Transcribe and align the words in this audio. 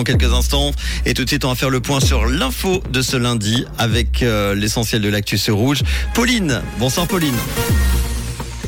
Dans 0.00 0.04
quelques 0.04 0.32
instants 0.32 0.70
et 1.06 1.12
tout 1.12 1.24
de 1.24 1.28
suite 1.28 1.44
on 1.44 1.48
va 1.48 1.54
faire 1.56 1.70
le 1.70 1.80
point 1.80 1.98
sur 1.98 2.24
l'info 2.26 2.84
de 2.92 3.02
ce 3.02 3.16
lundi 3.16 3.64
avec 3.78 4.22
euh, 4.22 4.54
l'essentiel 4.54 5.02
de 5.02 5.08
l'actu 5.08 5.36
rouge. 5.50 5.82
Pauline, 6.14 6.62
bonsoir 6.78 7.08
Pauline. 7.08 7.34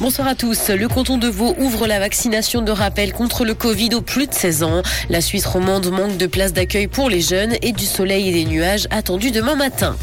Bonsoir 0.01 0.27
à 0.27 0.35
tous. 0.35 0.71
Le 0.71 0.89
canton 0.89 1.19
de 1.19 1.29
Vaud 1.29 1.55
ouvre 1.59 1.87
la 1.87 2.01
vaccination 2.01 2.63
de 2.63 2.73
rappel 2.73 3.13
contre 3.13 3.45
le 3.45 3.55
Covid 3.55 3.95
aux 3.95 4.01
plus 4.01 4.27
de 4.27 4.35
16 4.35 4.65
ans. 4.65 4.83
La 5.09 5.21
Suisse 5.21 5.47
romande 5.47 5.89
manque 5.93 6.17
de 6.17 6.27
places 6.27 6.53
d'accueil 6.53 6.89
pour 6.89 7.09
les 7.09 7.21
jeunes 7.21 7.55
et 7.63 7.71
du 7.71 7.87
soleil 7.87 8.29
et 8.29 8.33
des 8.33 8.45
nuages 8.45 8.89
attendus 8.91 9.31
demain 9.31 9.55
matin. 9.55 9.97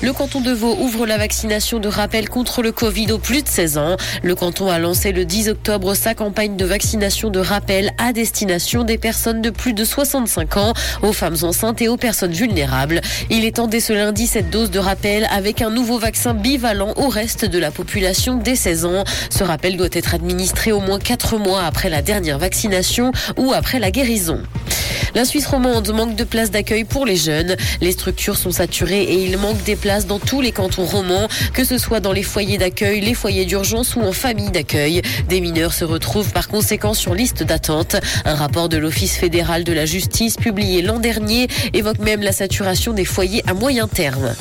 Le 0.00 0.12
canton 0.12 0.40
de 0.40 0.52
Vaud 0.52 0.76
ouvre 0.80 1.06
la 1.06 1.18
vaccination 1.18 1.80
de 1.80 1.88
rappel 1.88 2.28
contre 2.28 2.62
le 2.62 2.70
Covid 2.70 3.10
aux 3.10 3.18
plus 3.18 3.42
de 3.42 3.48
16 3.48 3.78
ans. 3.78 3.96
Le 4.22 4.36
canton 4.36 4.68
a 4.68 4.78
lancé 4.78 5.10
le 5.10 5.24
10 5.24 5.48
octobre 5.48 5.94
sa 5.94 6.14
campagne 6.14 6.56
de 6.56 6.64
vaccination 6.64 7.30
de 7.30 7.40
rappel 7.40 7.90
à 7.98 8.12
destination 8.12 8.84
des 8.84 8.96
personnes 8.96 9.42
de 9.42 9.50
plus 9.50 9.72
de 9.72 9.84
65 9.84 10.56
ans, 10.56 10.72
aux 11.02 11.12
femmes 11.12 11.38
enceintes 11.42 11.82
et 11.82 11.88
aux 11.88 11.96
personnes 11.96 12.30
vulnérables. 12.30 13.00
Il 13.28 13.44
étend 13.44 13.66
dès 13.66 13.80
ce 13.80 13.92
lundi 13.92 14.28
cette 14.28 14.50
dose 14.50 14.70
de 14.70 14.78
rappel 14.78 15.26
avec 15.32 15.62
un 15.62 15.70
nouveau 15.70 15.98
vaccin 15.98 16.32
bivalent 16.32 16.92
au 16.94 17.08
reste 17.08 17.44
de 17.44 17.58
la 17.58 17.72
population 17.72 18.36
dès 18.36 18.54
16 18.54 18.84
ans. 18.84 19.02
Ce 19.30 19.42
rappel 19.42 19.76
doit 19.76 19.88
être 19.90 20.14
administré 20.14 20.70
au 20.70 20.78
moins 20.78 21.00
4 21.00 21.38
mois 21.38 21.64
après 21.64 21.90
la 21.90 22.02
dernière 22.02 22.38
vaccination 22.38 23.10
ou 23.36 23.52
après 23.52 23.80
la 23.80 23.90
guérison. 23.90 24.40
La 25.14 25.24
Suisse 25.24 25.46
romande 25.46 25.88
manque 25.92 26.16
de 26.16 26.24
places 26.24 26.50
d'accueil 26.50 26.84
pour 26.84 27.06
les 27.06 27.16
jeunes. 27.16 27.56
Les 27.80 27.92
structures 27.92 28.36
sont 28.36 28.50
saturées 28.50 29.02
et 29.02 29.24
il 29.24 29.38
manque 29.38 29.62
des 29.64 29.76
places 29.76 30.06
dans 30.06 30.18
tous 30.18 30.40
les 30.40 30.52
cantons 30.52 30.84
romans, 30.84 31.28
que 31.54 31.64
ce 31.64 31.78
soit 31.78 32.00
dans 32.00 32.12
les 32.12 32.22
foyers 32.22 32.58
d'accueil, 32.58 33.00
les 33.00 33.14
foyers 33.14 33.44
d'urgence 33.44 33.96
ou 33.96 34.00
en 34.00 34.12
famille 34.12 34.50
d'accueil. 34.50 35.02
Des 35.28 35.40
mineurs 35.40 35.72
se 35.72 35.84
retrouvent 35.84 36.32
par 36.32 36.48
conséquent 36.48 36.94
sur 36.94 37.14
liste 37.14 37.42
d'attente. 37.42 37.96
Un 38.24 38.34
rapport 38.34 38.68
de 38.68 38.76
l'Office 38.76 39.16
fédéral 39.16 39.64
de 39.64 39.72
la 39.72 39.86
justice 39.86 40.36
publié 40.36 40.82
l'an 40.82 40.98
dernier 40.98 41.48
évoque 41.72 41.98
même 41.98 42.22
la 42.22 42.32
saturation 42.32 42.92
des 42.92 43.04
foyers 43.04 43.42
à 43.46 43.54
moyen 43.54 43.88
terme. 43.88 44.34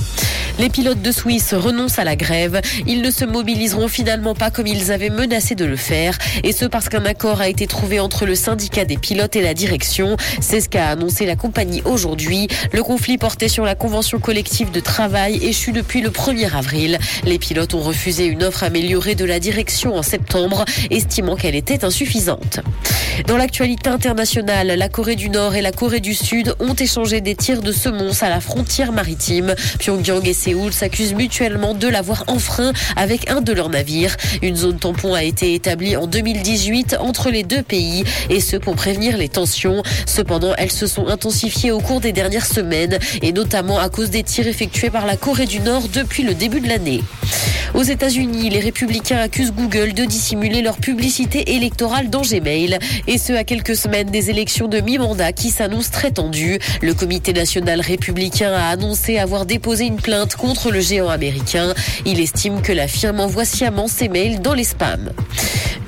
Les 0.59 0.69
pilotes 0.69 1.03
de 1.03 1.11
Suisse 1.11 1.53
renoncent 1.53 1.99
à 1.99 2.03
la 2.03 2.15
grève. 2.15 2.61
Ils 2.87 3.03
ne 3.03 3.11
se 3.11 3.25
mobiliseront 3.25 3.87
finalement 3.87 4.33
pas 4.33 4.49
comme 4.49 4.65
ils 4.65 4.91
avaient 4.91 5.11
menacé 5.11 5.53
de 5.53 5.65
le 5.65 5.75
faire. 5.75 6.17
Et 6.43 6.51
ce 6.51 6.65
parce 6.65 6.89
qu'un 6.89 7.05
accord 7.05 7.41
a 7.41 7.47
été 7.47 7.67
trouvé 7.67 7.99
entre 7.99 8.25
le 8.25 8.33
syndicat 8.33 8.83
des 8.83 8.97
pilotes 8.97 9.35
et 9.35 9.41
la 9.41 9.53
direction. 9.53 10.17
C'est 10.41 10.61
ce 10.61 10.67
qu'a 10.67 10.87
annoncé 10.89 11.27
la 11.27 11.35
compagnie 11.35 11.83
aujourd'hui. 11.85 12.47
Le 12.73 12.81
conflit 12.81 13.19
porté 13.19 13.49
sur 13.49 13.65
la 13.65 13.75
convention 13.75 14.19
collective 14.19 14.71
de 14.71 14.79
travail 14.79 15.37
échue 15.45 15.73
depuis 15.73 16.01
le 16.01 16.09
1er 16.09 16.55
avril. 16.55 16.97
Les 17.23 17.37
pilotes 17.37 17.75
ont 17.75 17.81
refusé 17.81 18.25
une 18.25 18.43
offre 18.43 18.63
améliorée 18.63 19.13
de 19.13 19.25
la 19.25 19.39
direction 19.39 19.95
en 19.95 20.01
septembre, 20.01 20.65
estimant 20.89 21.35
qu'elle 21.35 21.55
était 21.55 21.85
insuffisante. 21.85 22.61
Dans 23.27 23.37
l'actualité 23.37 23.89
internationale, 23.89 24.67
la 24.67 24.89
Corée 24.89 25.15
du 25.15 25.29
Nord 25.29 25.55
et 25.55 25.61
la 25.61 25.71
Corée 25.71 25.99
du 25.99 26.13
Sud 26.13 26.55
ont 26.59 26.73
échangé 26.73 27.21
des 27.21 27.35
tirs 27.35 27.61
de 27.61 27.71
semonces 27.71 28.23
à 28.23 28.29
la 28.29 28.39
frontière 28.39 28.91
maritime. 28.91 29.53
Séoul 30.47 30.71
s'accusent 30.71 31.13
mutuellement 31.13 31.73
de 31.73 31.89
l'avoir 31.89 32.23
enfreint 32.27 32.71
avec 32.95 33.29
un 33.29 33.41
de 33.41 33.51
leurs 33.51 33.67
navires. 33.67 34.15
Une 34.41 34.55
zone 34.55 34.79
tampon 34.79 35.13
a 35.13 35.23
été 35.23 35.53
établie 35.53 35.97
en 35.97 36.07
2018 36.07 36.95
entre 37.01 37.29
les 37.29 37.43
deux 37.43 37.63
pays 37.63 38.05
et 38.29 38.39
ce 38.39 38.55
pour 38.55 38.75
prévenir 38.75 39.17
les 39.17 39.27
tensions. 39.27 39.83
Cependant, 40.05 40.53
elles 40.57 40.71
se 40.71 40.87
sont 40.87 41.07
intensifiées 41.07 41.71
au 41.71 41.81
cours 41.81 41.99
des 41.99 42.13
dernières 42.13 42.45
semaines 42.45 42.97
et 43.21 43.33
notamment 43.33 43.77
à 43.77 43.89
cause 43.89 44.09
des 44.09 44.23
tirs 44.23 44.47
effectués 44.47 44.89
par 44.89 45.05
la 45.05 45.17
Corée 45.17 45.47
du 45.47 45.59
Nord 45.59 45.89
depuis 45.89 46.23
le 46.23 46.33
début 46.33 46.61
de 46.61 46.69
l'année. 46.69 47.03
Aux 47.73 47.83
États-Unis, 47.83 48.49
les 48.49 48.59
républicains 48.59 49.17
accusent 49.17 49.53
Google 49.53 49.93
de 49.93 50.05
dissimuler 50.05 50.61
leur 50.61 50.77
publicité 50.77 51.55
électorale 51.55 52.09
dans 52.09 52.21
Gmail. 52.21 52.79
Et 53.07 53.17
ce, 53.17 53.33
à 53.33 53.43
quelques 53.43 53.75
semaines 53.75 54.09
des 54.09 54.29
élections 54.29 54.67
de 54.67 54.79
mi-mandat 54.79 55.33
qui 55.33 55.49
s'annoncent 55.49 55.91
très 55.91 56.11
tendues. 56.11 56.59
Le 56.81 56.93
comité 56.93 57.33
national 57.33 57.81
républicain 57.81 58.53
a 58.53 58.69
annoncé 58.69 59.17
avoir 59.17 59.45
déposé 59.45 59.85
une 59.85 59.97
plainte 59.97 60.35
contre 60.35 60.71
le 60.71 60.79
géant 60.79 61.09
américain. 61.09 61.73
Il 62.05 62.19
estime 62.19 62.61
que 62.61 62.71
la 62.71 62.87
firme 62.87 63.19
envoie 63.19 63.45
sciemment 63.45 63.87
ses 63.87 64.09
mails 64.09 64.41
dans 64.41 64.53
les 64.53 64.63
spams. 64.63 65.11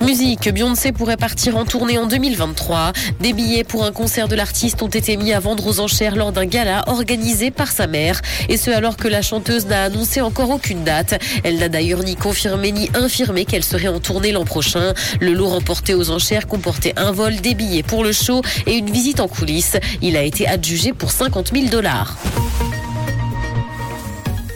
Musique, 0.01 0.49
Beyoncé 0.49 0.93
pourrait 0.93 1.17
partir 1.17 1.57
en 1.57 1.65
tournée 1.65 1.97
en 1.97 2.07
2023. 2.07 2.93
Des 3.19 3.33
billets 3.33 3.65
pour 3.65 3.83
un 3.83 3.91
concert 3.91 4.27
de 4.27 4.35
l'artiste 4.35 4.81
ont 4.81 4.87
été 4.87 5.17
mis 5.17 5.33
à 5.33 5.39
vendre 5.39 5.67
aux 5.67 5.79
enchères 5.81 6.15
lors 6.15 6.31
d'un 6.31 6.45
gala 6.45 6.83
organisé 6.87 7.51
par 7.51 7.71
sa 7.71 7.85
mère. 7.85 8.21
Et 8.47 8.55
ce 8.55 8.71
alors 8.71 8.95
que 8.95 9.09
la 9.09 9.21
chanteuse 9.21 9.65
n'a 9.67 9.83
annoncé 9.83 10.21
encore 10.21 10.49
aucune 10.51 10.83
date. 10.83 11.21
Elle 11.43 11.57
n'a 11.57 11.67
d'ailleurs 11.67 12.03
ni 12.03 12.15
confirmé 12.15 12.71
ni 12.71 12.89
infirmé 12.93 13.43
qu'elle 13.43 13.63
serait 13.63 13.89
en 13.89 13.99
tournée 13.99 14.31
l'an 14.31 14.45
prochain. 14.45 14.93
Le 15.19 15.33
lot 15.33 15.49
remporté 15.49 15.93
aux 15.93 16.11
enchères 16.11 16.47
comportait 16.47 16.93
un 16.95 17.11
vol, 17.11 17.35
des 17.35 17.53
billets 17.53 17.83
pour 17.83 18.03
le 18.03 18.13
show 18.13 18.41
et 18.67 18.75
une 18.77 18.89
visite 18.89 19.19
en 19.19 19.27
coulisses. 19.27 19.77
Il 20.01 20.15
a 20.15 20.23
été 20.23 20.47
adjugé 20.47 20.93
pour 20.93 21.11
50 21.11 21.51
000 21.53 21.67
dollars. 21.67 22.17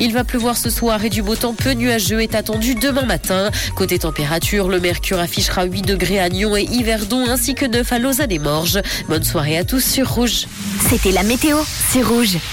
Il 0.05 0.11
va 0.11 0.25
pleuvoir 0.25 0.57
ce 0.57 0.69
soir 0.69 1.05
et 1.05 1.09
du 1.09 1.21
beau 1.21 1.37
temps 1.37 1.53
peu 1.53 1.71
nuageux 1.71 2.21
est 2.21 2.35
attendu 2.35 2.75
demain 2.75 3.05
matin. 3.05 3.49
Côté 3.73 3.99
température, 3.99 4.67
le 4.67 4.81
mercure 4.81 5.17
affichera 5.17 5.63
8 5.63 5.83
degrés 5.83 6.19
à 6.19 6.27
Nyon 6.27 6.57
et 6.57 6.63
Yverdon 6.63 7.25
ainsi 7.29 7.55
que 7.55 7.65
9 7.65 7.89
à 7.93 7.99
Lausanne 7.99 8.31
et 8.33 8.37
Morges. 8.37 8.81
Bonne 9.07 9.23
soirée 9.23 9.57
à 9.57 9.63
tous 9.63 9.79
sur 9.79 10.09
Rouge. 10.09 10.47
C'était 10.89 11.13
la 11.13 11.23
météo, 11.23 11.57
c'est 11.89 12.01
Rouge. 12.01 12.35